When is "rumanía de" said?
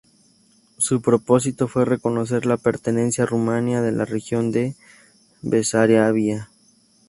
3.27-3.91